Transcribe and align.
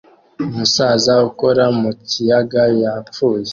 Umusaza 0.45 1.13
ukora 1.29 1.63
mu 1.79 1.91
kiyaga 2.07 2.63
yapfuye 2.81 3.49